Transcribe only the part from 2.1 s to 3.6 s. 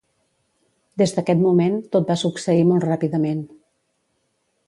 va succeir molt ràpidament.